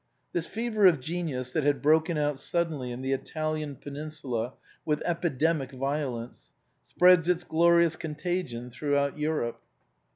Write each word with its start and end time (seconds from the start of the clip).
This 0.33 0.47
fever 0.47 0.87
of 0.87 0.99
genius 0.99 1.51
that 1.51 1.63
had 1.63 1.79
broken 1.79 2.17
out 2.17 2.39
suddenly 2.39 2.91
in 2.91 3.03
the 3.03 3.13
Italian 3.13 3.75
peninsula 3.75 4.53
with 4.83 5.03
epidemic 5.05 5.71
violence 5.73 6.49
spreads 6.81 7.29
its 7.29 7.43
glorious 7.43 7.95
contagion 7.95 8.71
throughout 8.71 9.19
Europe. 9.19 9.61